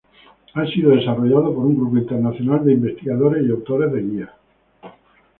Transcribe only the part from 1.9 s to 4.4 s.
internacional de investigadores y autores de guías.